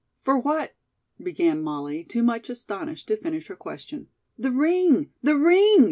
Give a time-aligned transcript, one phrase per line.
[0.19, 0.75] "For what"
[1.21, 4.07] began Molly, too much astonished to finish her question.
[4.35, 5.11] "The ring!
[5.21, 5.77] The ring!